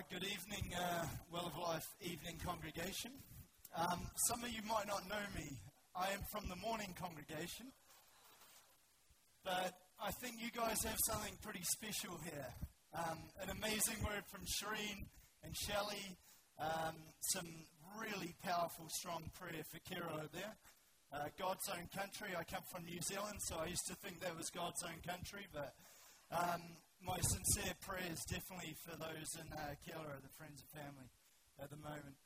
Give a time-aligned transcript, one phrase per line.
[0.00, 3.10] right, good evening, uh, Well of Life evening congregation.
[3.76, 5.58] Um, some of you might not know me.
[5.94, 7.66] I am from the morning congregation.
[9.44, 12.48] But I think you guys have something pretty special here.
[12.94, 15.04] Um, an amazing word from Shireen
[15.44, 16.16] and Shelley.
[16.58, 16.96] Um,
[17.34, 17.48] some
[18.00, 20.56] really powerful, strong prayer for Kira there.
[21.12, 22.32] Uh, God's own country.
[22.38, 25.44] I come from New Zealand, so I used to think that was God's own country,
[25.52, 25.74] but
[26.32, 26.62] um,
[27.04, 31.08] my sincere prayers definitely for those in uh, the friends and family
[31.60, 32.16] at the moment.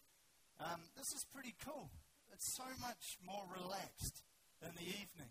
[0.59, 1.91] Um, this is pretty cool.
[2.33, 4.23] It's so much more relaxed
[4.61, 5.31] than the evening.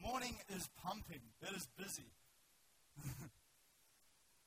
[0.00, 1.20] Morning is pumping.
[1.44, 2.08] It is busy.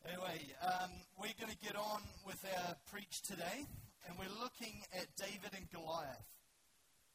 [0.09, 3.65] anyway, um, we're going to get on with our preach today,
[4.05, 6.25] and we're looking at David and Goliath.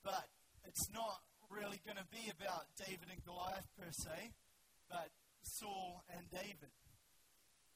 [0.04, 0.30] But
[0.66, 4.30] it's not really going to be about David and Goliath per se,
[4.88, 5.10] but
[5.42, 6.70] Saul and David.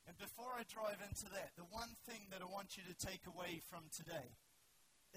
[0.06, 3.26] And before I drive into that, the one thing that I want you to take
[3.26, 4.38] away from today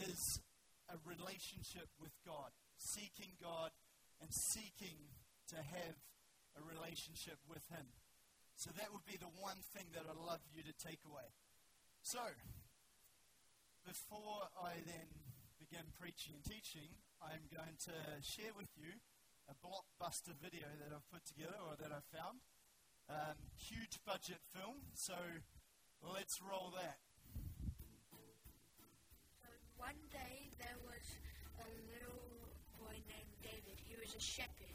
[0.01, 0.41] is
[0.89, 3.69] a relationship with God, seeking God
[4.17, 5.13] and seeking
[5.53, 5.97] to have
[6.57, 7.85] a relationship with Him.
[8.57, 11.29] So that would be the one thing that I'd love you to take away.
[12.01, 12.19] So,
[13.85, 15.07] before I then
[15.61, 17.95] begin preaching and teaching, I'm going to
[18.25, 18.99] share with you
[19.47, 22.43] a blockbuster video that I've put together or that I found.
[23.09, 25.15] Um, huge budget film, so
[26.13, 26.99] let's roll that.
[29.77, 31.17] One day there was
[31.57, 33.81] a little boy named David.
[33.81, 34.68] He was a shepherd.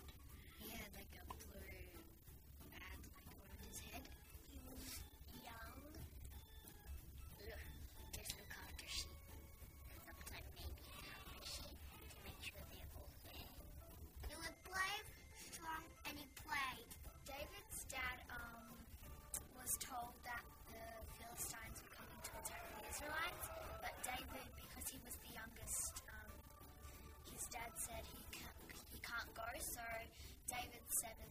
[24.94, 26.30] He was the youngest, um,
[27.34, 28.62] his dad said he can't,
[28.94, 29.82] he can't go, so
[30.46, 31.30] David's seven,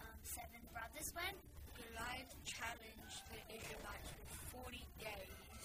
[0.00, 1.36] um, seven brothers went.
[1.76, 4.08] Goliath challenged the Israelites
[4.48, 5.60] for 40 days,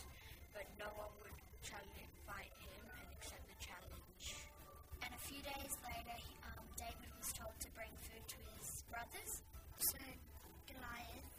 [0.51, 4.25] but no one would challenge, fight him and accept the challenge.
[4.99, 8.83] And a few days later, he, um, David was told to bring food to his
[8.91, 9.31] brothers.
[9.79, 9.95] So
[10.67, 11.31] Goliath,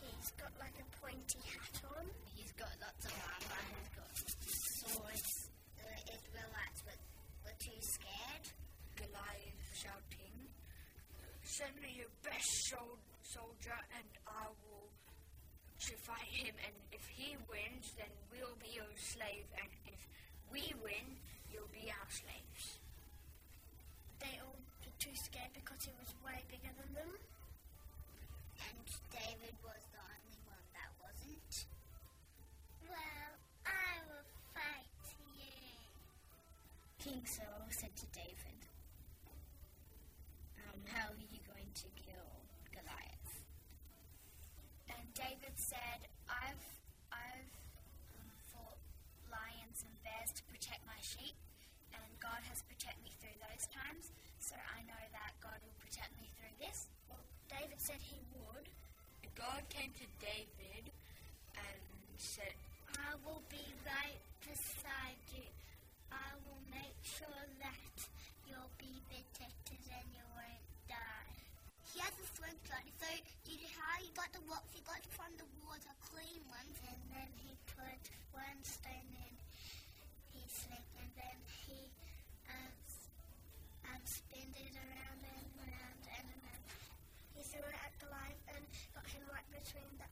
[0.00, 2.08] he's got like a pointy hat on.
[2.32, 3.64] He's got lots of armor.
[3.68, 4.08] He's got
[4.84, 5.50] swords.
[5.76, 7.00] The Israelites were,
[7.44, 8.46] were too scared.
[8.96, 10.36] Goliath shouting,
[11.54, 12.50] Send me your best
[13.22, 14.90] soldier and I will
[15.86, 16.50] to fight him.
[16.66, 19.46] And if he wins, then we'll be your slave.
[19.54, 20.02] And if
[20.50, 21.06] we win,
[21.54, 22.82] you'll be our slaves.
[24.18, 27.12] They all were too scared because he was way bigger than them.
[28.58, 29.83] And David was
[45.74, 46.64] said, I've,
[47.10, 47.50] I've
[48.14, 48.78] um, fought
[49.26, 51.34] lions and bears to protect my sheep,
[51.90, 56.14] and God has protected me through those times, so I know that God will protect
[56.22, 56.86] me through this.
[57.10, 58.70] Well, David said he would.
[59.34, 60.94] God came to David
[61.58, 61.82] and
[62.22, 62.54] said,
[62.94, 65.50] I will be right beside you.
[66.14, 67.96] I will make sure that
[68.46, 71.34] you'll be protected and you won't die.
[71.90, 73.10] He has a slingshot, so
[73.50, 75.46] you how he got the rocks he got from the
[76.42, 78.02] water, clean and then he put
[78.34, 79.34] one stone in
[80.34, 81.78] his sling, and then he
[82.50, 82.74] um,
[83.92, 86.64] um, spinned it around and around and around.
[87.38, 90.03] He threw it at Goliath and got him right between the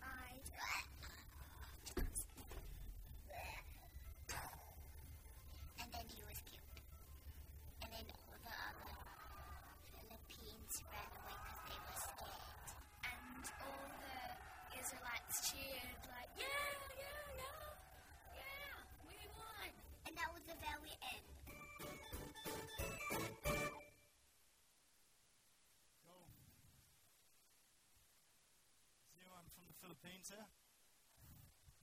[29.83, 30.47] Philippines here?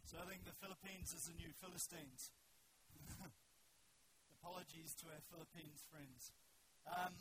[0.07, 2.31] So I think the Philippines is the new Philistines.
[4.39, 6.31] Apologies to our Philippines friends.
[6.87, 7.19] Um,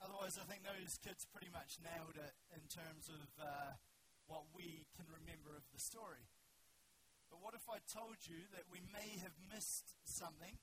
[0.00, 3.76] otherwise, I think those kids pretty much nailed it in terms of uh,
[4.24, 6.24] what we can remember of the story.
[7.28, 10.56] But what if I told you that we may have missed something,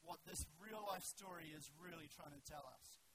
[0.00, 3.05] what this real life story is really trying to tell us?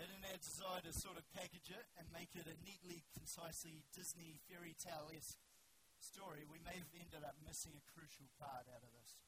[0.00, 3.84] They didn't have desire to sort of package it and make it a neatly, concisely
[3.92, 5.36] Disney fairy tale esque
[6.00, 9.20] story, we may have ended up missing a crucial part out of this.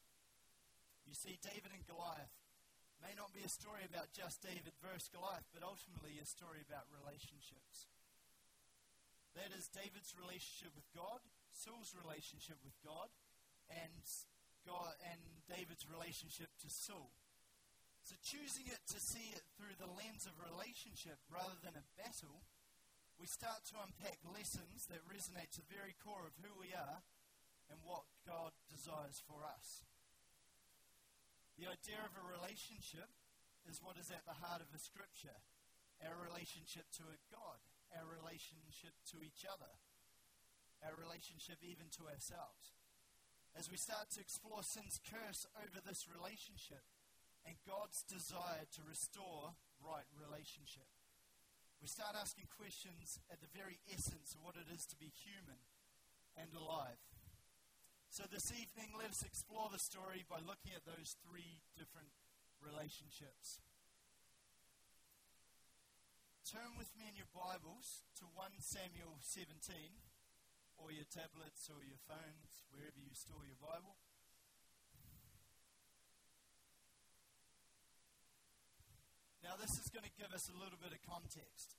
[1.05, 2.33] You see, David and Goliath
[3.05, 6.89] may not be a story about just David versus Goliath, but ultimately a story about
[6.89, 7.85] relationships.
[9.37, 11.21] That is David's relationship with God,
[11.53, 13.13] Saul's relationship with God,
[13.69, 14.01] and
[14.65, 17.13] God and David's relationship to Saul.
[18.03, 22.43] So choosing it to see it through the lens of relationship rather than a battle,
[23.15, 26.99] we start to unpack lessons that resonate to the very core of who we are
[27.71, 29.87] and what God desires for us.
[31.55, 33.07] The idea of a relationship
[33.63, 35.39] is what is at the heart of a scripture
[36.03, 37.63] our relationship to a God,
[37.95, 39.71] our relationship to each other,
[40.83, 42.75] our relationship even to ourselves.
[43.55, 46.83] As we start to explore sin's curse over this relationship,
[47.43, 50.87] and God's desire to restore right relationship.
[51.83, 55.59] We start asking questions at the very essence of what it is to be human
[56.39, 56.99] and alive.
[58.07, 62.13] So this evening, let us explore the story by looking at those three different
[62.61, 63.59] relationships.
[66.47, 69.97] Turn with me in your Bibles to 1 Samuel 17,
[70.77, 73.97] or your tablets or your phones, wherever you store your Bible.
[79.43, 81.75] Now, this is going to give us a little bit of context.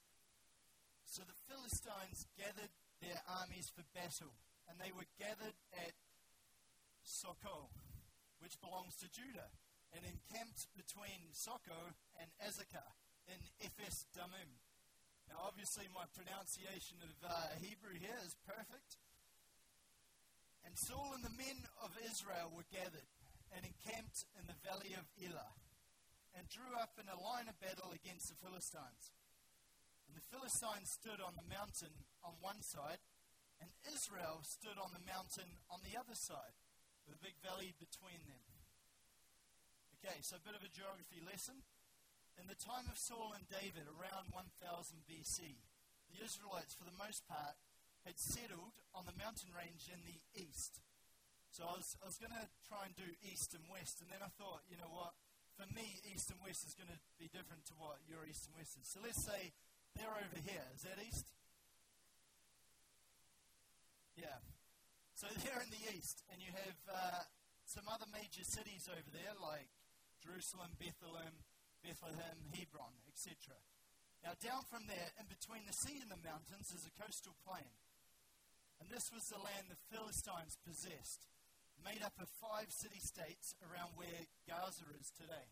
[1.08, 2.68] So, the Philistines gathered
[3.00, 4.36] their armies for battle,
[4.68, 5.96] and they were gathered at
[7.00, 7.72] Socoh,
[8.44, 9.48] which belongs to Judah,
[9.96, 12.92] and encamped between Socoh and Azekah
[13.32, 14.60] in Ephes Damim.
[15.32, 17.32] Now, obviously, my pronunciation of uh,
[17.64, 19.00] Hebrew here is perfect.
[20.68, 23.08] And Saul and the men of Israel were gathered
[23.56, 25.56] and encamped in the valley of Elah
[26.34, 29.14] and drew up in a line of battle against the Philistines.
[30.10, 33.00] And the Philistines stood on the mountain on one side,
[33.62, 36.58] and Israel stood on the mountain on the other side,
[37.06, 38.44] with a big valley between them.
[40.02, 41.64] Okay, so a bit of a geography lesson.
[42.36, 45.64] In the time of Saul and David, around 1000 BC,
[46.10, 47.56] the Israelites, for the most part,
[48.04, 50.82] had settled on the mountain range in the east.
[51.54, 54.20] So I was, I was going to try and do east and west, and then
[54.20, 55.14] I thought, you know what?
[55.54, 58.54] For me, east and west is going to be different to what your east and
[58.58, 58.86] west is.
[58.90, 59.54] So let's say
[59.94, 60.66] they're over here.
[60.74, 61.30] Is that east?
[64.18, 64.42] Yeah.
[65.14, 67.22] So they're in the east, and you have uh,
[67.66, 69.70] some other major cities over there, like
[70.18, 71.38] Jerusalem, Bethlehem,
[71.82, 73.54] Bethlehem, Hebron, etc.
[74.26, 77.76] Now, down from there, in between the sea and the mountains, is a coastal plain.
[78.80, 81.28] And this was the land the Philistines possessed
[81.82, 85.48] made up of five city states around where Gaza is today.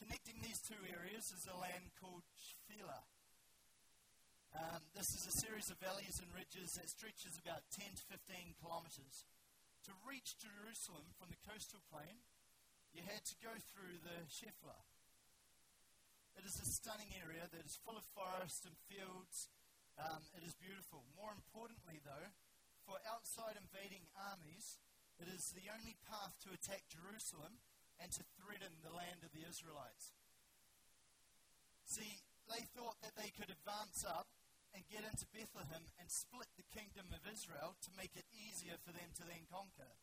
[0.00, 3.06] Connecting these two areas is a land called Shephelah.
[4.52, 8.60] Um, this is a series of valleys and ridges that stretches about 10 to 15
[8.60, 9.24] kilometres.
[9.88, 12.20] To reach Jerusalem from the coastal plain,
[12.92, 14.84] you had to go through the Shephelah.
[16.36, 19.48] It is a stunning area that is full of forests and fields.
[19.96, 21.04] Um, it is beautiful.
[21.16, 22.28] More importantly, though,
[22.84, 24.80] for outside invading armies,
[25.22, 27.62] it is the only path to attack Jerusalem
[28.02, 30.10] and to threaten the land of the Israelites.
[31.86, 34.26] See, they thought that they could advance up
[34.74, 38.90] and get into Bethlehem and split the kingdom of Israel to make it easier for
[38.90, 39.94] them to then conquer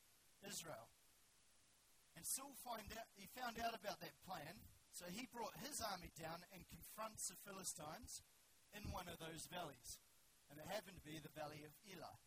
[0.46, 0.88] Israel.
[2.16, 6.14] And Saul find out, he found out about that plan, so he brought his army
[6.16, 8.24] down and confronts the Philistines
[8.72, 10.00] in one of those valleys.
[10.48, 12.18] And it happened to be the valley of Elah.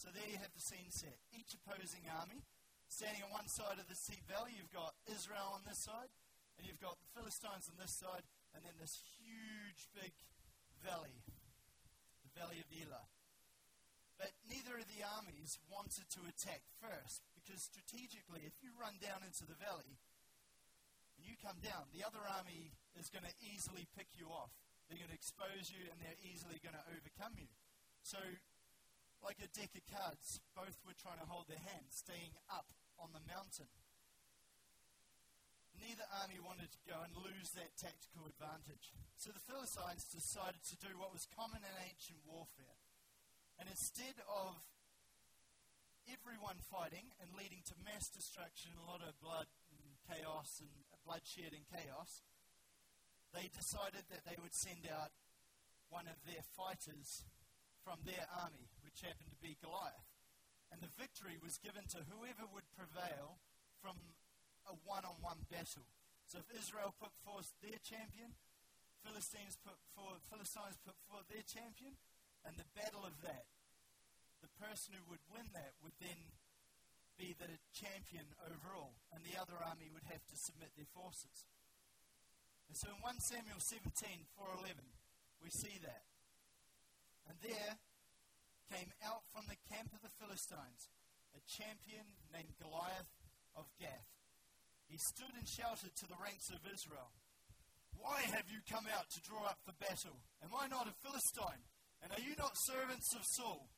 [0.00, 1.20] So there you have the scene set.
[1.28, 2.40] Each opposing army
[2.88, 4.56] standing on one side of the sea valley.
[4.56, 6.08] You've got Israel on this side,
[6.56, 8.24] and you've got the Philistines on this side,
[8.56, 10.16] and then this huge big
[10.80, 11.20] valley,
[12.24, 13.12] the valley of Elah.
[14.16, 19.20] But neither of the armies wanted to attack first, because strategically, if you run down
[19.20, 20.00] into the valley
[21.20, 24.56] and you come down, the other army is going to easily pick you off.
[24.88, 27.52] They're going to expose you, and they're easily going to overcome you.
[28.00, 28.16] So
[29.24, 30.40] like a deck of cards.
[30.56, 33.68] Both were trying to hold their hands, staying up on the mountain.
[35.80, 38.92] Neither army wanted to go and lose that tactical advantage.
[39.16, 42.80] So the Philistines decided to do what was common in ancient warfare.
[43.56, 44.60] And instead of
[46.08, 50.72] everyone fighting and leading to mass destruction, a lot of blood and chaos and
[51.04, 52.24] bloodshed and chaos,
[53.32, 55.12] they decided that they would send out
[55.88, 57.24] one of their fighters
[57.84, 60.10] from their army which happened to be Goliath.
[60.74, 63.38] And the victory was given to whoever would prevail
[63.78, 63.98] from
[64.66, 65.86] a one on one battle.
[66.26, 68.34] So if Israel put forth their champion,
[69.02, 71.98] Philistines put forward, Philistines put forward their champion,
[72.46, 73.50] and the battle of that
[74.40, 76.32] the person who would win that would then
[77.16, 81.44] be the champion overall, and the other army would have to submit their forces.
[82.68, 83.92] And so in 1 Samuel 17,
[84.40, 84.80] 411,
[85.44, 86.08] we see that.
[87.28, 87.76] And there
[88.70, 90.86] came out from the camp of the Philistines
[91.34, 93.10] a champion named Goliath
[93.58, 94.10] of Gath.
[94.86, 97.14] He stood and shouted to the ranks of Israel,
[97.94, 100.18] Why have you come out to draw up for battle?
[100.42, 101.62] Am I not a Philistine?
[102.02, 103.70] And are you not servants of Saul?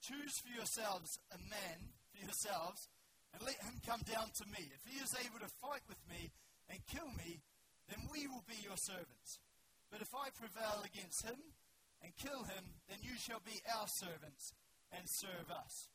[0.00, 2.88] Choose for yourselves a man for yourselves,
[3.32, 4.68] and let him come down to me.
[4.72, 6.32] If he is able to fight with me
[6.70, 7.42] and kill me,
[7.88, 9.40] then we will be your servants.
[9.90, 11.40] But if I prevail against him
[12.04, 14.52] and kill him, then you shall be our servants
[14.92, 15.88] and serve us.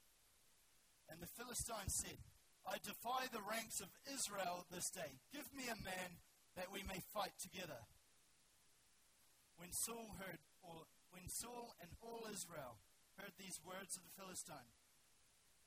[1.05, 2.17] And the Philistine said,
[2.65, 5.21] I defy the ranks of Israel this day.
[5.29, 6.17] Give me a man
[6.57, 7.85] that we may fight together.
[9.61, 12.81] When Saul heard, or when Saul and all Israel
[13.21, 14.73] heard these words of the Philistine,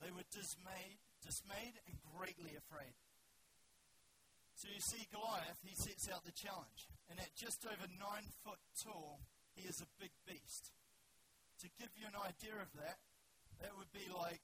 [0.02, 2.99] they were dismayed, dismayed and greatly afraid.
[4.58, 6.90] So you see, Goliath, he sets out the challenge.
[7.11, 9.22] And at just over nine foot tall,
[9.54, 10.73] he is a big beast.
[11.61, 12.99] To give you an idea of that,
[13.62, 14.42] that would be like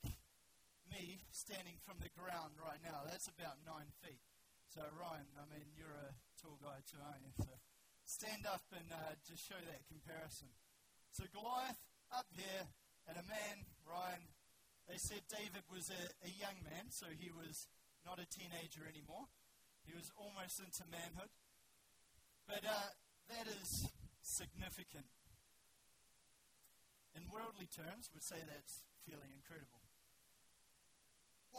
[0.86, 3.04] me standing from the ground right now.
[3.04, 4.22] That's about nine feet.
[4.68, 7.34] So, Ryan, I mean, you're a tall guy too, aren't you?
[7.40, 7.52] So,
[8.04, 10.52] stand up and uh, just show that comparison.
[11.10, 11.80] So, Goliath
[12.12, 12.68] up here,
[13.08, 14.28] and a man, Ryan,
[14.86, 17.68] they said David was a, a young man, so he was
[18.04, 19.28] not a teenager anymore.
[19.84, 21.32] He was almost into manhood.
[22.44, 22.92] But uh,
[23.32, 23.88] that is
[24.28, 25.08] significant.
[27.16, 29.78] In worldly terms, we would say that's fairly incredible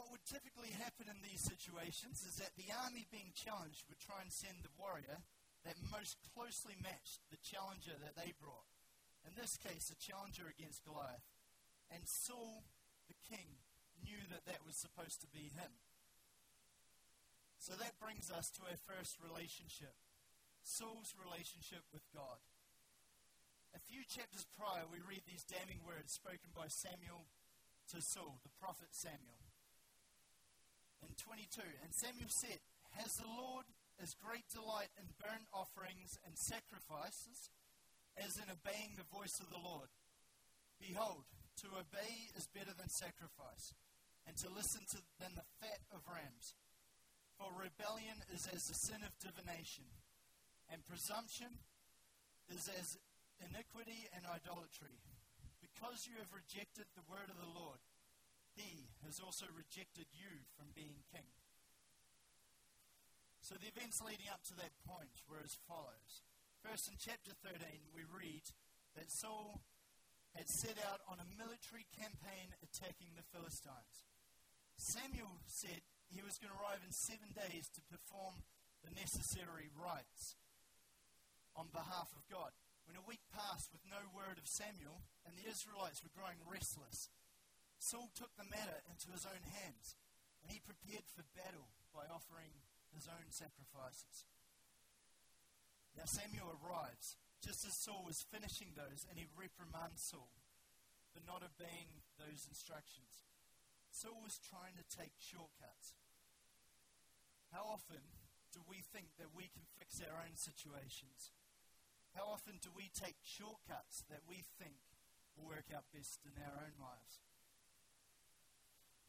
[0.00, 4.22] what would typically happen in these situations is that the army being challenged would try
[4.22, 5.20] and send the warrior
[5.66, 8.64] that most closely matched the challenger that they brought.
[9.28, 11.28] In this case, a challenger against Goliath.
[11.92, 12.64] And Saul,
[13.12, 13.60] the king,
[14.00, 15.76] knew that that was supposed to be him.
[17.60, 19.92] So that brings us to our first relationship
[20.60, 22.36] Saul's relationship with God.
[23.74, 27.30] A few chapters prior, we read these damning words spoken by Samuel
[27.94, 29.40] to Saul, the prophet Samuel
[31.02, 31.64] in 22.
[31.82, 32.60] And Samuel said,
[32.96, 33.66] Has the Lord
[34.00, 37.50] as great delight in burnt offerings and sacrifices
[38.16, 39.88] as in obeying the voice of the Lord?
[40.80, 41.28] Behold,
[41.64, 43.76] to obey is better than sacrifice,
[44.24, 46.56] and to listen to than the fat of rams.
[47.36, 49.84] For rebellion is as the sin of divination,
[50.72, 51.60] and presumption
[52.48, 52.96] is as
[53.40, 55.00] iniquity and idolatry.
[55.60, 57.80] Because you have rejected the word of the Lord,
[58.56, 61.28] he has also rejected you from being king.
[63.40, 66.22] So the events leading up to that point were as follows.
[66.60, 67.56] First, in chapter 13,
[67.96, 68.44] we read
[68.94, 69.64] that Saul
[70.36, 74.06] had set out on a military campaign attacking the Philistines.
[74.76, 75.82] Samuel said
[76.12, 78.44] he was going to arrive in seven days to perform
[78.84, 80.36] the necessary rites
[81.56, 82.54] on behalf of God.
[82.90, 87.06] When a week passed with no word of Samuel, and the Israelites were growing restless,
[87.78, 89.94] Saul took the matter into his own hands,
[90.42, 94.26] and he prepared for battle by offering his own sacrifices.
[95.94, 100.34] Now Samuel arrives just as Saul was finishing those, and he reprimands Saul
[101.14, 103.22] for not obeying those instructions.
[103.94, 105.94] Saul was trying to take shortcuts.
[107.54, 108.02] How often
[108.50, 111.30] do we think that we can fix our own situations?
[112.14, 114.78] How often do we take shortcuts that we think
[115.36, 117.22] will work out best in our own lives?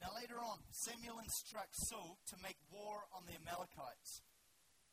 [0.02, 4.26] Now, later on, Samuel instructs Saul to make war on the Amalekites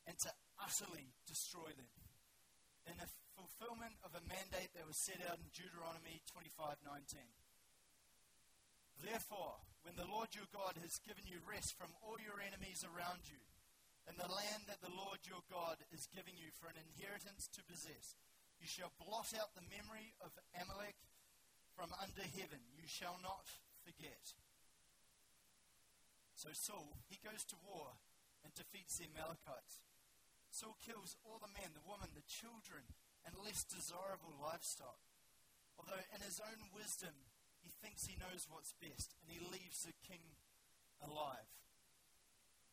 [0.05, 0.29] and to
[0.61, 1.89] utterly destroy them
[2.85, 7.33] in a fulfillment of a mandate that was set out in Deuteronomy 25:19.
[9.01, 13.25] Therefore, when the Lord your God has given you rest from all your enemies around
[13.29, 13.39] you,
[14.07, 17.65] and the land that the Lord your God is giving you for an inheritance to
[17.67, 18.15] possess,
[18.59, 20.99] you shall blot out the memory of Amalek
[21.75, 22.59] from under heaven.
[22.75, 23.47] You shall not
[23.87, 24.35] forget.
[26.35, 27.99] So Saul, he goes to war
[28.43, 29.83] and defeats the Amalekites.
[30.51, 32.83] Saul kills all the men, the women, the children,
[33.23, 34.99] and less desirable livestock.
[35.77, 37.15] Although in his own wisdom,
[37.63, 40.23] he thinks he knows what's best, and he leaves the king
[40.99, 41.47] alive.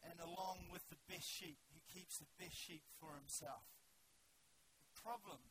[0.06, 3.66] And along with the best sheep, he keeps the best sheep for himself.
[4.94, 5.42] The problem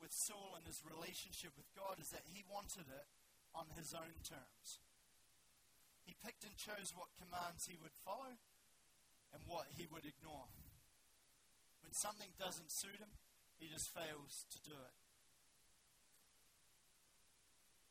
[0.00, 3.06] with Saul and his relationship with God is that he wanted it
[3.52, 4.80] on his own terms.
[6.08, 8.40] He picked and chose what commands he would follow
[9.30, 10.48] and what he would ignore.
[11.84, 13.20] When something doesn't suit him,
[13.60, 14.96] he just fails to do it.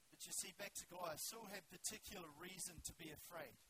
[0.10, 3.62] But you see, back to Goliath, Saul had particular reason to be afraid.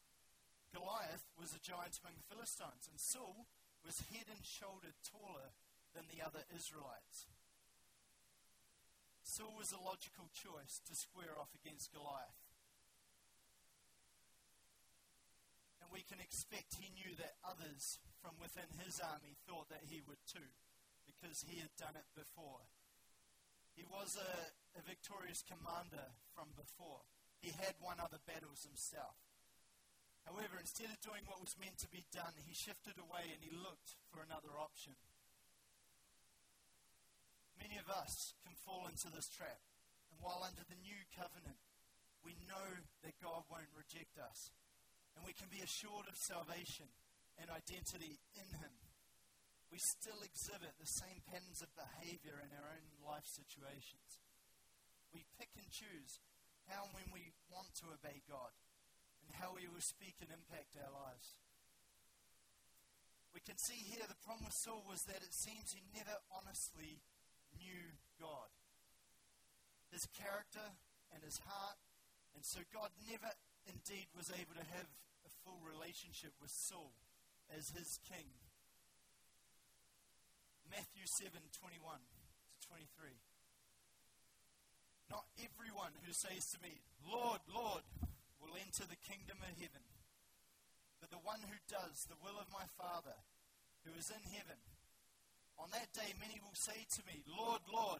[0.74, 3.50] Goliath was a giant among the Philistines, and Saul
[3.82, 5.56] was head and shoulder taller
[5.96, 7.26] than the other Israelites.
[9.24, 12.42] Saul was a logical choice to square off against Goliath.
[15.82, 20.02] And we can expect he knew that others from within his army thought that he
[20.06, 20.54] would too,
[21.06, 22.68] because he had done it before.
[23.78, 24.34] He was a,
[24.78, 27.08] a victorious commander from before.
[27.40, 29.29] He had won other battles himself.
[30.28, 33.54] However, instead of doing what was meant to be done, he shifted away and he
[33.54, 34.94] looked for another option.
[37.60, 39.60] Many of us can fall into this trap.
[40.12, 41.60] And while under the new covenant,
[42.24, 44.52] we know that God won't reject us.
[45.16, 46.88] And we can be assured of salvation
[47.36, 48.76] and identity in Him.
[49.72, 54.18] We still exhibit the same patterns of behavior in our own life situations.
[55.14, 56.18] We pick and choose
[56.66, 58.54] how and when we want to obey God
[59.38, 61.38] how we will speak and impact our lives.
[63.34, 67.02] We can see here the problem with Saul was that it seems he never honestly
[67.54, 68.50] knew God.
[69.94, 70.74] His character
[71.14, 71.78] and his heart,
[72.34, 73.30] and so God never
[73.70, 74.90] indeed was able to have
[75.26, 76.94] a full relationship with Saul
[77.54, 78.30] as his king.
[80.70, 83.18] Matthew 7 21 to 23.
[85.10, 87.82] Not everyone who says to me, Lord, Lord,
[88.40, 89.86] will enter the kingdom of heaven,
[91.04, 93.16] but the one who does the will of my Father
[93.88, 94.60] who is in heaven.
[95.60, 98.00] On that day, many will say to me, Lord, Lord,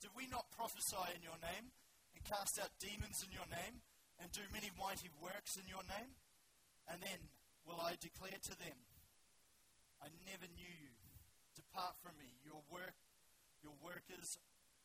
[0.00, 1.72] did we not prophesy in your name,
[2.14, 3.80] and cast out demons in your name,
[4.20, 6.12] and do many mighty works in your name?
[6.88, 7.32] And then
[7.64, 8.76] will I declare to them,
[10.00, 10.94] I never knew you.
[11.56, 12.94] Depart from me, your work,
[13.64, 14.38] your workers,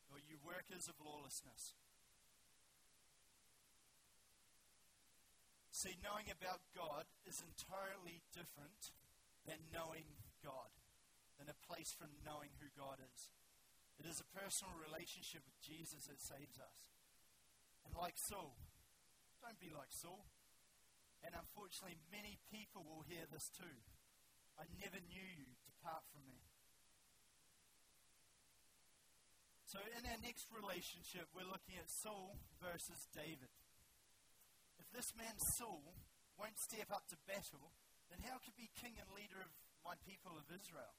[0.09, 1.77] or you workers of lawlessness.
[5.83, 8.95] See, knowing about God is entirely different
[9.43, 10.71] than knowing God,
[11.35, 13.27] than a place from knowing who God is.
[13.99, 16.95] It is a personal relationship with Jesus that saves us.
[17.83, 18.55] And like Saul,
[19.43, 20.23] don't be like Saul.
[21.19, 23.83] And unfortunately, many people will hear this too.
[24.55, 25.51] I never knew you.
[25.67, 26.47] Depart from me.
[29.67, 33.51] So, in our next relationship, we're looking at Saul versus David.
[34.93, 35.97] This man, Saul,
[36.37, 37.73] won't step up to battle,
[38.13, 39.49] then how could be king and leader of
[39.81, 40.93] my people of Israel?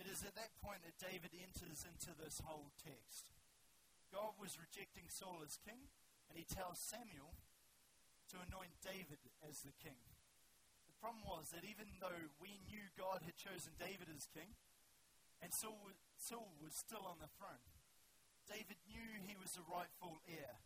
[0.00, 3.28] It is at that point that David enters into this whole text.
[4.08, 5.92] God was rejecting Saul as king,
[6.32, 7.36] and he tells Samuel
[8.32, 10.00] to anoint David as the king.
[10.88, 14.56] The problem was that even though we knew God had chosen David as king,
[15.44, 17.60] and Saul, Saul was still on the throne,
[18.48, 20.64] David knew he was the rightful heir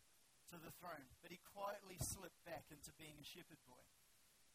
[0.53, 3.87] to the throne, but he quietly slipped back into being a shepherd boy.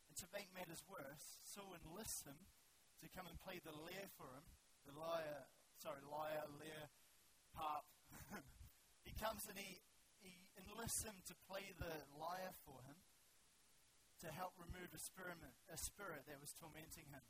[0.08, 2.48] And to make matters worse, Saul enlists him
[3.04, 4.46] to come and play the lyre for him,
[4.88, 5.48] the lyre,
[5.80, 6.92] sorry, lyre, lyre,
[7.56, 7.88] harp.
[9.08, 9.80] he comes and he
[10.56, 13.00] enlists him to play the lyre for him
[14.22, 15.42] to help remove a spirit,
[15.74, 17.26] a spirit that was tormenting him.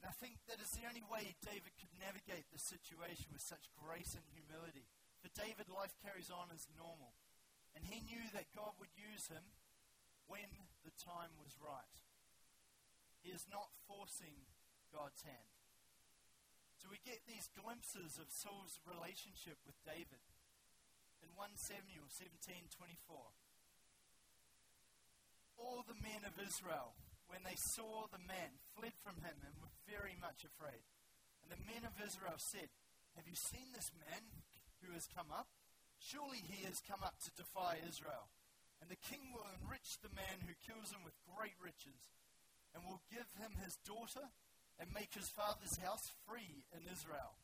[0.00, 3.68] And I think that is the only way David could navigate the situation with such
[3.76, 4.88] grace and humility.
[5.26, 7.10] For David, life carries on as normal.
[7.74, 9.42] And he knew that God would use him
[10.30, 10.46] when
[10.86, 11.98] the time was right.
[13.26, 14.46] He is not forcing
[14.94, 15.50] God's hand.
[16.78, 20.22] So we get these glimpses of Saul's relationship with David
[21.18, 23.34] in 1 Samuel 17:24.
[25.58, 26.94] All the men of Israel,
[27.26, 30.86] when they saw the man, fled from him and were very much afraid.
[31.42, 32.70] And the men of Israel said,
[33.18, 34.46] Have you seen this man
[34.82, 35.48] who has come up?
[35.98, 38.28] Surely he has come up to defy Israel.
[38.80, 42.12] And the king will enrich the man who kills him with great riches,
[42.76, 44.28] and will give him his daughter,
[44.76, 47.40] and make his father's house free in Israel.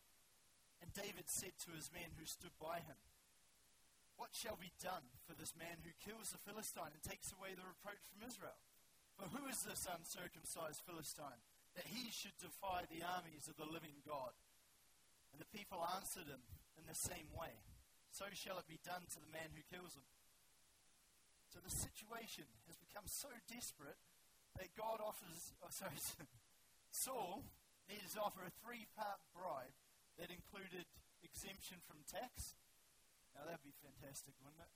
[0.84, 3.00] And David said to his men who stood by him,
[4.22, 7.66] what shall be done for this man who kills the Philistine and takes away the
[7.66, 8.54] reproach from Israel?
[9.18, 11.42] For who is this uncircumcised Philistine
[11.74, 14.30] that he should defy the armies of the living God?
[15.34, 16.38] And the people answered him
[16.82, 17.54] in the same way
[18.10, 20.04] So shall it be done to the man who kills him.
[21.48, 24.02] So the situation has become so desperate
[24.58, 25.96] that God offers, oh, sorry,
[26.90, 27.46] Saul
[27.88, 29.72] needed to offer a three part bribe
[30.20, 30.84] that included
[31.24, 32.58] exemption from tax,
[33.32, 34.72] now that'd be fantastic, wouldn't it?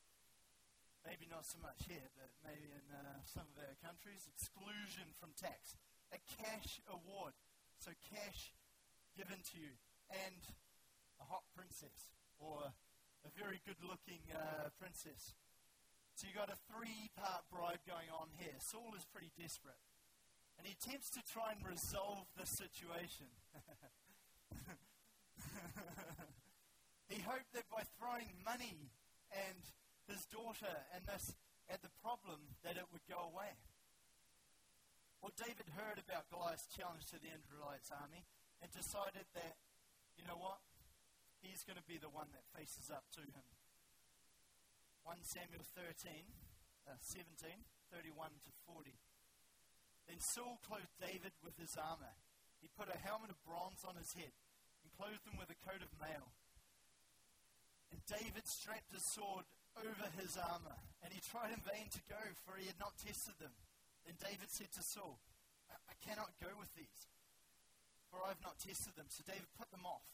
[1.05, 5.37] Maybe not so much here, but maybe in uh, some of our countries, exclusion from
[5.39, 5.79] tax.
[6.11, 7.37] A cash award.
[7.79, 8.57] So cash
[9.15, 9.79] given to you.
[10.11, 10.43] And
[11.21, 12.73] a hot princess or
[13.25, 15.35] a very good looking uh, princess.
[16.15, 18.57] So you've got a three part bribe going on here.
[18.59, 19.77] Saul is pretty desperate.
[20.57, 23.29] And he attempts to try and resolve the situation.
[27.13, 28.89] he hoped that by throwing money
[29.29, 29.61] and
[30.09, 31.37] his daughter and this
[31.69, 33.53] at the problem, that it would go away.
[35.21, 38.23] Well, David heard about Goliath's challenge to the Israelites' army
[38.63, 39.59] and decided that,
[40.15, 40.63] you know what?
[41.41, 43.47] He's going to be the one that faces up to him.
[45.07, 46.27] 1 Samuel 13,
[46.91, 47.63] uh, 17,
[47.95, 48.91] 31 to 40.
[50.11, 52.15] Then Saul clothed David with his armor.
[52.59, 54.35] He put a helmet of bronze on his head
[54.83, 56.35] and clothed him with a coat of mail.
[57.95, 59.47] And David strapped his sword
[59.79, 63.37] over his armor, and he tried in vain to go, for he had not tested
[63.39, 63.53] them.
[64.09, 65.21] Then David said to Saul,
[65.71, 67.07] I, I cannot go with these,
[68.11, 69.07] for I have not tested them.
[69.11, 70.07] So David put them off.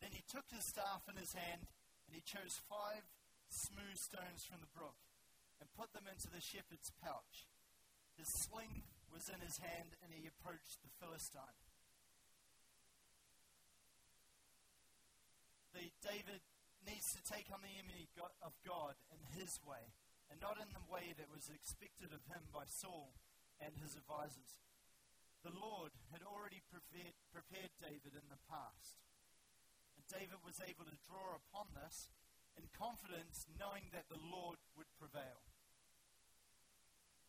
[0.00, 1.66] Then he took his staff in his hand,
[2.06, 3.02] and he chose five
[3.50, 4.98] smooth stones from the brook,
[5.58, 7.50] and put them into the shepherd's pouch.
[8.14, 11.58] His sling was in his hand, and he approached the Philistine.
[15.74, 16.42] The David
[16.82, 18.08] needs to take on the enemy
[18.42, 19.94] of God in his way,
[20.30, 23.14] and not in the way that was expected of him by Saul
[23.58, 24.62] and his advisors.
[25.42, 28.98] The Lord had already prepared, prepared David in the past.
[30.08, 32.08] David was able to draw upon this
[32.56, 35.46] in confidence, knowing that the Lord would prevail.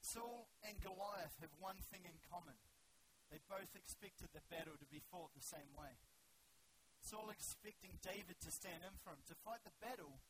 [0.01, 2.57] Saul and Goliath have one thing in common.
[3.29, 6.01] They both expected the battle to be fought the same way.
[7.05, 10.23] Saul expecting David to stand in for him, to fight the battle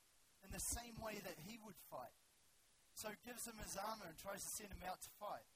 [0.43, 2.17] in the same way that he would fight.
[2.93, 5.47] So gives him his armor and tries to send him out to fight.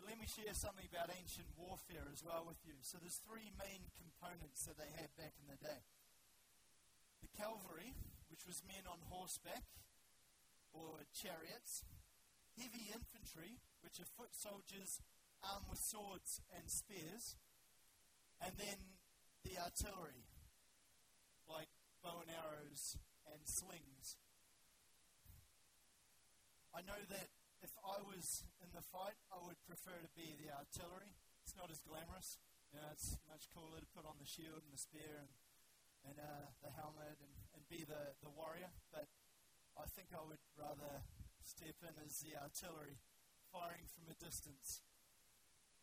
[0.00, 2.72] But let me share something about ancient warfare as well with you.
[2.80, 5.84] So there's three main components that they had back in the day.
[7.20, 7.92] The cavalry,
[8.32, 9.68] which was men on horseback
[10.72, 11.84] or chariots.
[12.56, 15.04] Heavy infantry, which are foot soldiers
[15.44, 17.36] armed with swords and spears.
[18.40, 18.96] And then
[19.44, 20.24] the artillery,
[21.44, 21.68] like
[22.00, 22.96] bow and arrows
[23.28, 24.16] and slings.
[26.72, 27.29] I know that
[27.82, 31.16] I was in the fight, I would prefer to be the artillery.
[31.44, 32.38] It's not as glamorous.
[32.70, 35.32] You know, it's much cooler to put on the shield and the spear and,
[36.06, 38.70] and uh, the helmet and, and be the, the warrior.
[38.94, 39.10] But
[39.74, 41.02] I think I would rather
[41.42, 43.00] step in as the artillery,
[43.50, 44.84] firing from a distance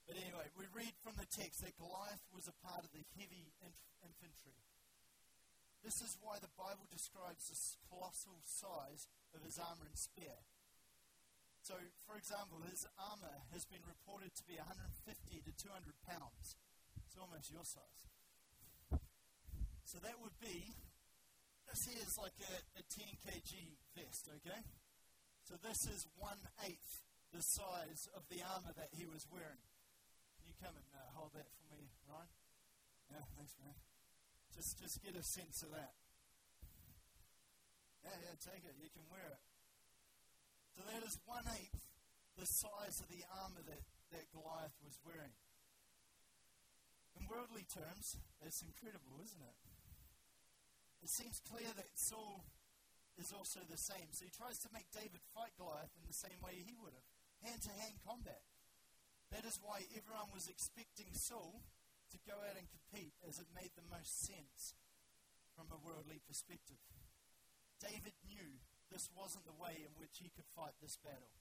[0.07, 3.51] but anyway, we read from the text that Goliath was a part of the heavy
[3.59, 4.55] inf- infantry.
[5.83, 7.59] This is why the Bible describes the
[7.91, 10.47] colossal size of his armor and spear.
[11.67, 11.75] So,
[12.07, 14.87] for example, his armor has been reported to be 150
[15.43, 16.55] to 200 pounds.
[17.03, 18.01] It's almost your size.
[19.83, 20.63] So that would be,
[21.67, 23.51] this here is like a, a 10 kg
[23.99, 24.63] vest, okay?
[25.43, 27.03] So this is one eighth
[27.35, 29.59] the size of the armor that he was wearing
[30.39, 32.31] Can you come and uh, hold that for me, Ryan?
[33.11, 33.75] Yeah, thanks, man.
[34.55, 35.91] Just, just get a sense of that.
[38.07, 38.79] Yeah, yeah, take it.
[38.79, 39.56] You can wear it.
[40.77, 41.89] So that is one eighth
[42.37, 43.81] the size of the armor that,
[44.13, 45.33] that Goliath was wearing.
[47.17, 49.57] In worldly terms, that's incredible, isn't it?
[51.01, 52.45] It seems clear that Saul
[53.17, 54.13] is also the same.
[54.13, 57.09] So he tries to make David fight Goliath in the same way he would have
[57.41, 58.45] hand to hand combat.
[59.33, 61.65] That is why everyone was expecting Saul
[62.13, 64.77] to go out and compete as it made the most sense
[65.57, 66.77] from a worldly perspective.
[67.81, 71.33] David knew this wasn't the way in which he could fight this battle.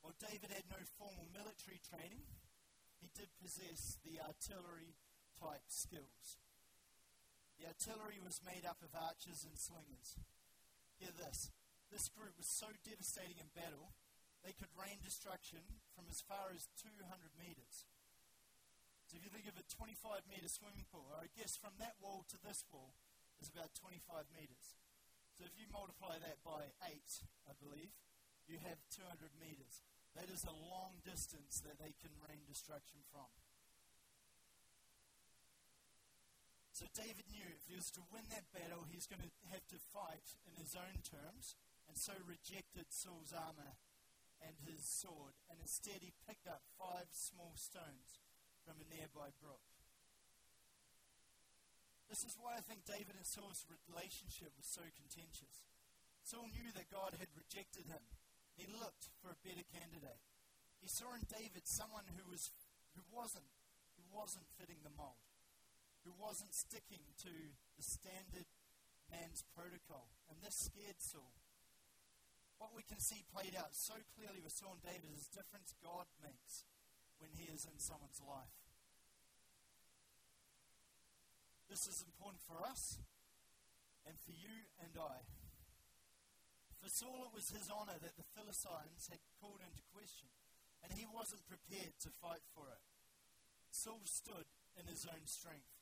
[0.00, 2.28] While David had no formal military training,
[3.00, 4.96] he did possess the artillery
[5.40, 6.38] type skills.
[7.56, 10.18] The artillery was made up of archers and slingers.
[11.00, 11.50] Hear this
[11.92, 13.94] this group was so devastating in battle
[14.42, 17.00] they could rain destruction from as far as 200
[17.40, 17.88] meters.
[19.08, 21.96] So if you think of a 25 meter swimming pool, or I guess from that
[21.96, 22.92] wall to this wall
[23.40, 24.76] is about 25 meters.
[25.34, 26.94] So if you multiply that by 8,
[27.50, 27.90] I believe,
[28.46, 29.82] you have 200 meters.
[30.14, 33.26] That is a long distance that they can rain destruction from.
[36.70, 39.78] So David knew if he was to win that battle, he's going to have to
[39.90, 43.78] fight in his own terms, and so rejected Saul's armor
[44.42, 48.22] and his sword, and instead he picked up five small stones
[48.62, 49.73] from a nearby brook.
[52.08, 55.64] This is why I think David and Saul's relationship was so contentious.
[56.24, 58.00] Saul knew that God had rejected him.
[58.56, 60.22] He looked for a better candidate.
[60.80, 62.52] He saw in David someone who was
[62.96, 63.48] who wasn't
[63.98, 65.20] who wasn't fitting the mold,
[66.04, 67.34] who wasn't sticking to
[67.76, 68.48] the standard
[69.10, 70.12] man's protocol.
[70.28, 71.34] And this scared Saul.
[72.56, 75.74] What we can see played out so clearly with Saul and David is the difference
[75.82, 76.64] God makes
[77.18, 78.63] when he is in someone's life.
[81.68, 83.00] This is important for us
[84.04, 85.24] and for you and I.
[86.84, 90.28] For Saul, it was his honor that the Philistines had called into question,
[90.84, 92.84] and he wasn't prepared to fight for it.
[93.72, 94.44] Saul stood
[94.76, 95.72] in his own strength.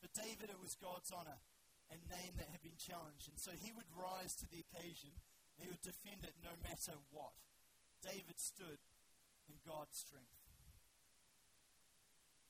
[0.00, 1.44] For David, it was God's honor
[1.92, 5.12] and name that had been challenged, and so he would rise to the occasion
[5.54, 7.36] and he would defend it no matter what.
[8.02, 8.80] David stood
[9.46, 10.43] in God's strength.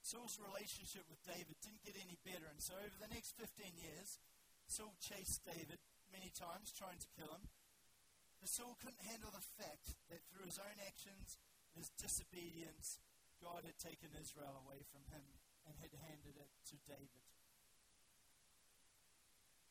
[0.04, 4.20] Saul's relationship with David didn't get any better, and so over the next 15 years,
[4.68, 5.80] Saul chased David
[6.12, 7.48] many times, trying to kill him.
[8.36, 11.40] But Saul couldn't handle the fact that through his own actions
[11.72, 13.00] his disobedience,
[13.40, 15.24] God had taken Israel away from him
[15.64, 17.24] and had handed it to David.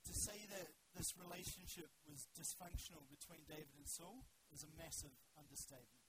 [0.10, 0.68] To say that
[0.98, 6.04] this relationship was dysfunctional between David and Saul is a massive understatement.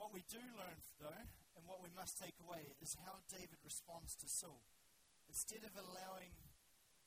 [0.00, 1.24] What we do learn, though,
[1.56, 4.60] and what we must take away, is how David responds to Saul.
[5.26, 6.36] Instead of allowing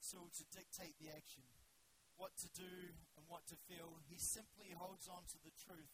[0.02, 1.46] Saul to dictate the action,
[2.18, 5.94] what to do and what to feel, he simply holds on to the truth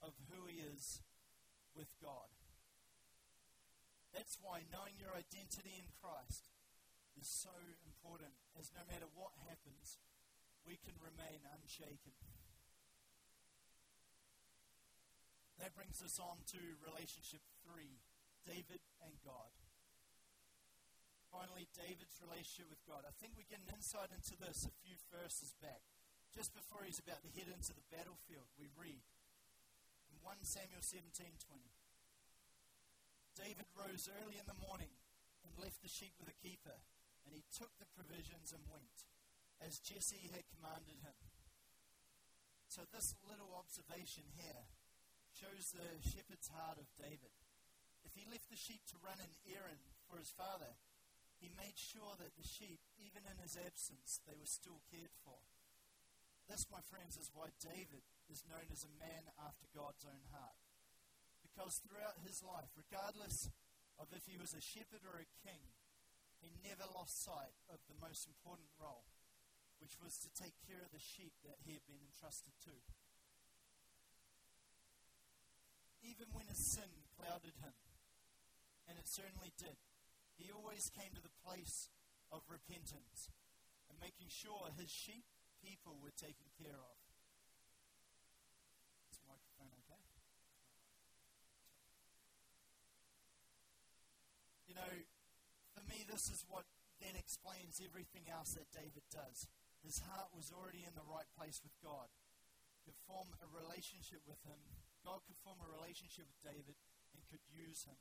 [0.00, 1.02] of who he is
[1.74, 2.30] with God.
[4.14, 6.48] That's why knowing your identity in Christ
[7.20, 7.52] is so
[7.84, 10.00] important, as no matter what happens,
[10.64, 12.16] we can remain unshaken.
[15.60, 17.98] That brings us on to relationship three
[18.46, 19.50] David and God.
[21.34, 23.02] Finally, David's relationship with God.
[23.02, 25.82] I think we get an insight into this a few verses back.
[26.30, 29.02] Just before he's about to head into the battlefield, we read
[30.08, 31.76] in 1 Samuel 17 20.
[33.36, 34.96] David rose early in the morning
[35.44, 36.80] and left the sheep with a keeper,
[37.26, 39.04] and he took the provisions and went,
[39.60, 41.18] as Jesse had commanded him.
[42.68, 44.68] So, this little observation here
[45.36, 47.32] shows the shepherd's heart of David.
[48.06, 50.78] If he left the sheep to run an errand for his father,
[51.42, 55.42] he made sure that the sheep, even in his absence, they were still cared for.
[56.46, 60.54] This, my friends, is why David is known as a man after God's own heart.
[61.42, 63.50] Because throughout his life, regardless
[63.98, 65.74] of if he was a shepherd or a king,
[66.38, 69.10] he never lost sight of the most important role,
[69.82, 72.76] which was to take care of the sheep that he had been entrusted to
[76.06, 76.86] even when his sin
[77.18, 77.74] clouded him.
[78.86, 79.76] And it certainly did.
[80.38, 81.90] He always came to the place
[82.30, 83.30] of repentance
[83.90, 85.26] and making sure his sheep
[85.62, 86.98] people were taken care of.
[89.10, 90.04] Is the microphone okay?
[94.70, 94.92] You know,
[95.74, 96.68] for me, this is what
[97.00, 99.48] then explains everything else that David does.
[99.82, 102.10] His heart was already in the right place with God.
[102.86, 104.62] To form a relationship with him
[105.06, 106.74] God could form a relationship with David
[107.14, 107.94] and could use him.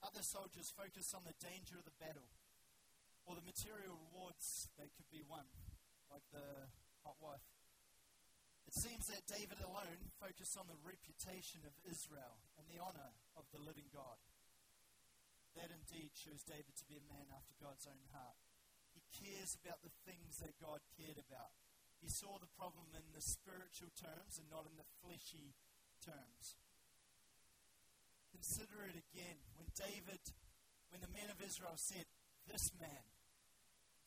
[0.00, 2.32] Other soldiers focus on the danger of the battle
[3.28, 5.44] or the material rewards that could be won,
[6.08, 6.72] like the
[7.04, 7.44] hot wife.
[8.64, 13.44] It seems that David alone focused on the reputation of Israel and the honor of
[13.50, 14.18] the living God.
[15.58, 18.38] That indeed shows David to be a man after God's own heart.
[18.94, 21.54] He cares about the things that God cared about.
[21.98, 25.58] He saw the problem in the spiritual terms and not in the fleshy
[26.00, 26.56] terms.
[28.40, 29.36] Consider it again.
[29.60, 30.24] When David,
[30.88, 32.08] when the men of Israel said,
[32.48, 33.04] This man,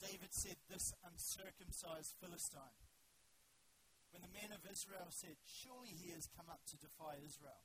[0.02, 2.82] David said, This uncircumcised Philistine.
[4.10, 7.62] When the men of Israel said, Surely he has come up to defy Israel.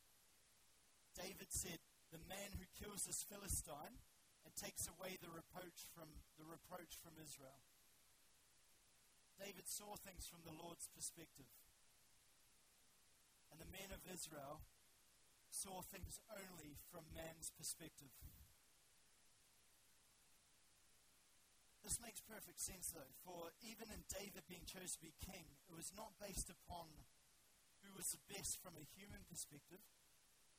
[1.17, 1.81] David said,
[2.13, 4.05] The man who kills this Philistine
[4.45, 7.65] and takes away the reproach from, the reproach from Israel.
[9.41, 11.49] David saw things from the Lord's perspective.
[13.49, 14.69] And the men of Israel
[15.51, 18.13] saw things only from man's perspective.
[21.83, 25.73] This makes perfect sense, though, for even in David being chosen to be king, it
[25.73, 26.85] was not based upon
[27.81, 29.81] who was the best from a human perspective.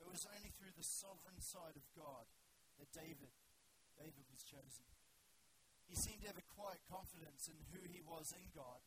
[0.02, 2.25] It was only through the sovereign side of God
[2.82, 3.30] that David,
[3.99, 4.88] David was chosen.
[5.86, 8.82] He seemed to have a quiet confidence in who he was in God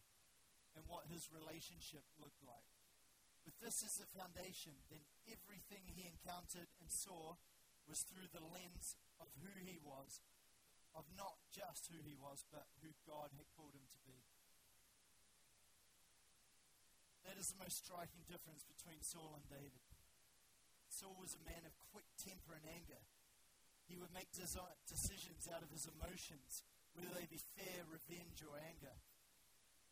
[0.74, 2.72] and what his relationship looked like.
[3.44, 7.38] With this is the foundation, then everything he encountered and saw
[7.86, 10.22] was through the lens of who he was,
[10.94, 14.22] of not just who he was, but who God had called him to be.
[17.26, 19.82] That is the most striking difference between Saul and David.
[20.90, 23.00] Saul was a man of quick temper and anger.
[23.86, 28.92] He would make decisions out of his emotions whether they be fear, revenge, or anger.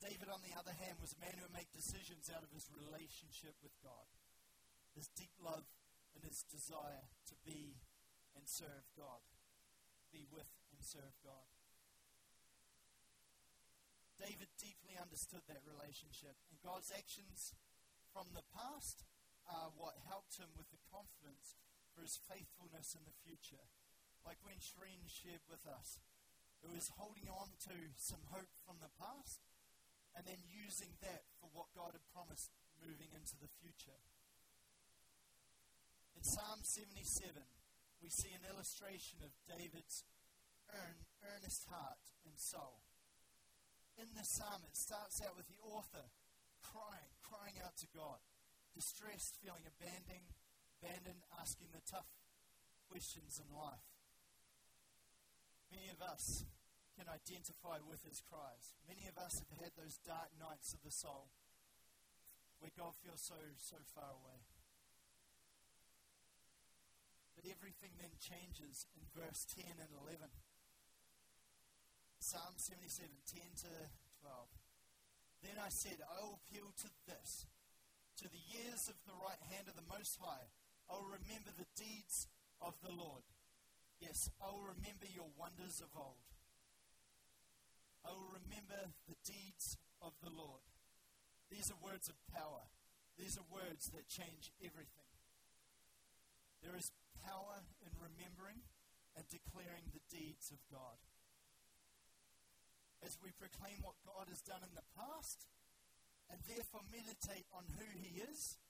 [0.05, 2.69] David, on the other hand, was a man who would make decisions out of his
[2.73, 4.09] relationship with God,
[4.95, 5.67] his deep love
[6.15, 7.81] and his desire to be
[8.35, 9.23] and serve God,
[10.11, 11.51] be with and serve God.
[14.21, 17.57] David deeply understood that relationship, and God's actions
[18.13, 19.07] from the past
[19.49, 21.57] are what helped him with the confidence
[21.97, 23.65] for his faithfulness in the future.
[24.21, 25.97] Like when Shireen shared with us,
[26.61, 29.41] it was holding on to some hope from the past
[30.13, 34.05] and then using that for what God had promised moving into the future.
[36.21, 37.33] In Psalm 77,
[38.05, 40.05] we see an illustration of David's
[41.25, 42.85] earnest heart and soul
[44.01, 46.09] in the psalm, it starts out with the author
[46.65, 48.17] crying, crying out to God,
[48.73, 50.33] distressed, feeling abandoned,
[50.81, 52.09] abandoned, asking the tough
[52.89, 53.85] questions in life.
[55.69, 56.49] Many of us
[56.97, 58.73] can identify with his cries.
[58.89, 61.29] Many of us have had those dark nights of the soul
[62.59, 64.50] where God feels so, so far away.
[67.41, 70.29] But everything then changes in verse 10 and 11.
[72.21, 73.73] Psalm 77, 10 to
[74.21, 74.45] 12.
[75.41, 77.49] Then I said, I will appeal to this,
[78.21, 80.53] to the years of the right hand of the Most High.
[80.93, 82.29] I will remember the deeds
[82.61, 83.25] of the Lord.
[84.05, 86.29] Yes, I will remember your wonders of old.
[88.05, 90.61] I will remember the deeds of the Lord.
[91.49, 92.69] These are words of power.
[93.17, 95.09] These are words that change everything.
[96.61, 96.93] There is
[97.25, 98.65] power in remembering
[99.17, 100.99] and declaring the deeds of God
[103.05, 105.49] as we proclaim what God has done in the past
[106.29, 108.61] and therefore meditate on who He is,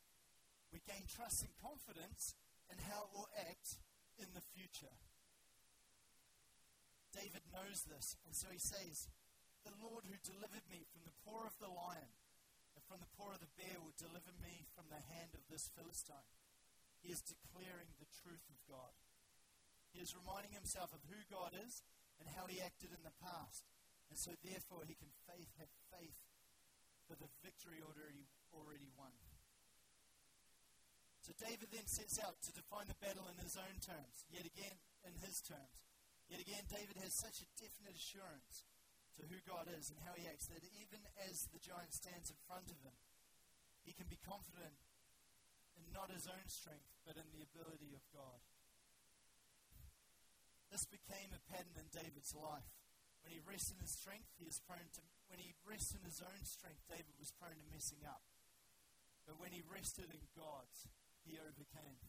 [0.70, 2.38] we gain trust and confidence
[2.70, 3.82] in how it will act
[4.22, 4.94] in the future.
[7.10, 9.10] David knows this, and so he says,
[9.66, 12.14] The Lord who delivered me from the paw of the lion
[12.78, 15.74] and from the paw of the bear will deliver me from the hand of this
[15.74, 16.30] Philistine.
[17.00, 18.92] He is declaring the truth of God.
[19.90, 21.82] He is reminding himself of who God is
[22.20, 23.66] and how he acted in the past.
[24.12, 26.18] And so, therefore, he can faith, have faith
[27.06, 29.14] for the victory already, already won.
[31.22, 34.76] So, David then sets out to define the battle in his own terms, yet again
[35.06, 35.86] in his terms.
[36.30, 38.66] Yet again, David has such a definite assurance
[39.18, 42.38] to who God is and how he acts that even as the giant stands in
[42.46, 42.94] front of him,
[43.82, 44.78] he can be confident
[45.74, 48.40] in not his own strength, but in the ability of God.
[50.70, 52.70] This became a pattern in David's life.
[53.26, 55.02] When he rests in his strength, he is prone to.
[55.28, 58.22] When he rests in his own strength, David was prone to messing up.
[59.26, 60.88] But when he rested in God's,
[61.26, 62.00] he overcame.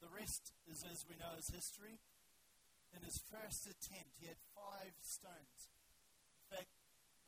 [0.00, 2.00] The rest is, as we know, his history.
[2.96, 5.68] In his first attempt, he had five stones.
[6.48, 6.72] In fact,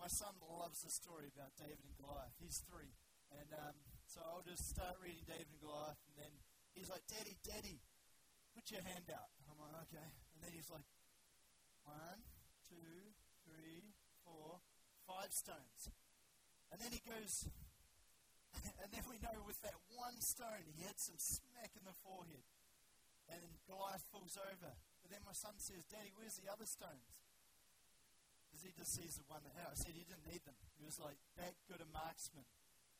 [0.00, 2.34] my son loves the story about David and Goliath.
[2.40, 2.96] He's three.
[3.30, 3.76] And um,
[4.12, 6.32] so I'll just start reading David and Goliath, and then
[6.76, 7.80] he's like, Daddy, Daddy,
[8.52, 9.32] put your hand out.
[9.48, 10.04] I'm like, okay.
[10.36, 10.84] And then he's like,
[11.88, 12.20] one,
[12.68, 13.16] two,
[13.48, 14.60] three, four,
[15.08, 15.88] five stones.
[16.68, 17.48] And then he goes,
[18.84, 22.44] and then we know with that one stone, he had some smack in the forehead.
[23.32, 24.76] And Goliath falls over.
[25.00, 27.24] But then my son says, Daddy, where's the other stones?
[28.44, 30.60] Because he just sees the one that I said he didn't need them.
[30.76, 32.44] He was like that good a marksman.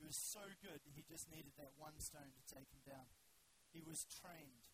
[0.02, 3.06] He was so good, that he just needed that one stone to take him down.
[3.70, 4.66] He was trained.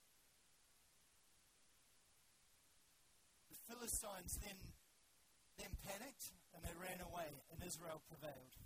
[3.53, 4.57] The Philistines then,
[5.61, 8.57] then panicked and they ran away, and Israel prevailed.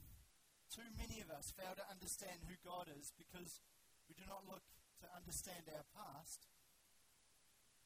[0.71, 3.59] Too many of us fail to understand who God is because
[4.07, 4.63] we do not look
[5.03, 6.47] to understand our past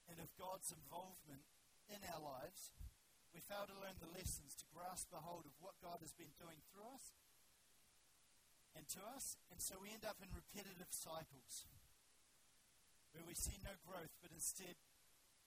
[0.05, 1.49] and of God's involvement
[1.89, 2.77] in our lives.
[3.33, 6.37] We fail to learn the lessons to grasp a hold of what God has been
[6.37, 7.17] doing through us
[8.77, 11.65] and to us, and so we end up in repetitive cycles
[13.17, 14.77] where we see no growth, but instead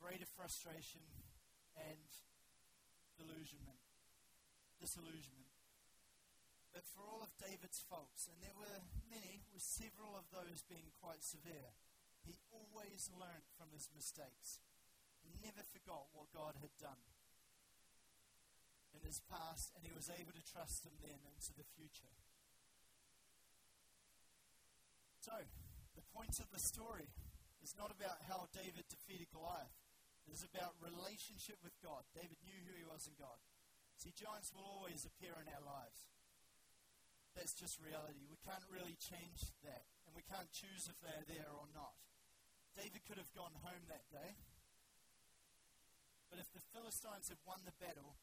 [0.01, 1.05] greater frustration
[1.77, 2.09] and
[3.13, 3.77] delusionment,
[4.81, 5.53] disillusionment.
[6.73, 10.89] But for all of David's faults, and there were many, with several of those being
[10.97, 11.77] quite severe,
[12.25, 14.61] he always learned from his mistakes.
[15.21, 17.05] He never forgot what God had done
[18.97, 22.13] in his past, and he was able to trust him then into the future.
[25.19, 25.35] So,
[25.99, 27.11] the point of the story
[27.59, 29.75] is not about how David defeated Goliath.
[30.23, 32.07] It is about relationship with God.
[32.15, 33.35] David knew who he was in God.
[33.99, 36.07] See, giants will always appear in our lives.
[37.35, 38.23] That's just reality.
[38.31, 41.99] We can't really change that, and we can't choose if they're there or not.
[42.79, 44.39] David could have gone home that day,
[46.31, 48.15] But if the Philistines had won the battle,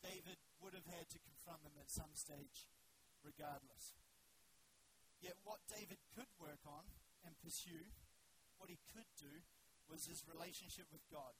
[0.00, 2.70] David would have had to confront them at some stage,
[3.26, 3.98] regardless.
[5.20, 6.86] Yet what David could work on
[7.26, 7.90] and pursue,
[8.58, 9.42] what he could do,
[9.90, 11.34] was his relationship with God.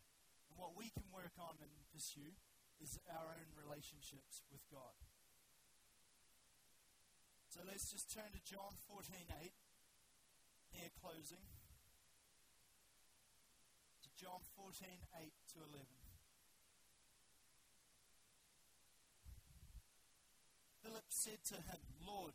[0.50, 2.34] And what we can work on and pursue
[2.80, 4.96] is our own relationships with God.
[7.48, 9.54] So let's just turn to John 14:8
[10.72, 11.44] near closing.
[14.02, 15.86] To John 14:8 to 11.
[20.82, 22.34] Philip said to him, Lord,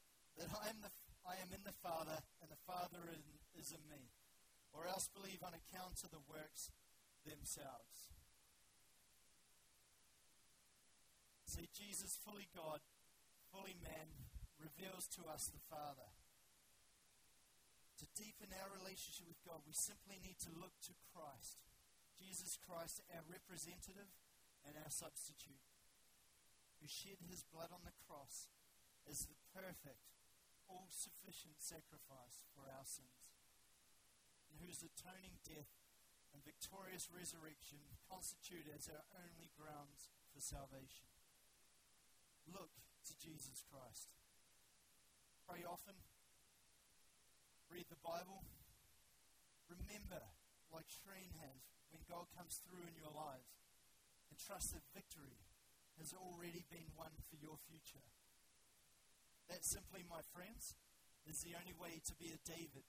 [0.37, 0.91] that I am, the,
[1.27, 3.23] I am in the Father, and the Father in,
[3.59, 4.11] is in me.
[4.71, 6.71] Or else believe on account of the works
[7.27, 8.15] themselves.
[11.43, 12.79] See, Jesus, fully God,
[13.51, 14.07] fully man,
[14.55, 16.15] reveals to us the Father.
[17.99, 21.59] To deepen our relationship with God, we simply need to look to Christ.
[22.15, 24.09] Jesus Christ, our representative
[24.63, 25.61] and our substitute,
[26.79, 28.47] who shed his blood on the cross
[29.09, 30.10] as the perfect,
[30.71, 33.35] all sufficient sacrifice for our sins,
[34.47, 35.75] and whose atoning death
[36.31, 41.11] and victorious resurrection constitute as our only grounds for salvation.
[42.47, 42.71] Look
[43.11, 44.15] to Jesus Christ.
[45.43, 45.99] Pray often.
[47.67, 48.47] Read the Bible.
[49.67, 50.23] Remember,
[50.71, 53.59] like Shireen has, when God comes through in your lives,
[54.31, 55.43] and trust that victory
[55.99, 58.03] has already been won for your future.
[59.51, 60.79] That simply, my friends,
[61.27, 62.87] is the only way to be a David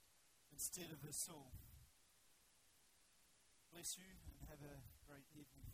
[0.53, 1.51] instead of a Saul.
[3.73, 4.07] Bless you
[4.39, 5.72] and have a great evening.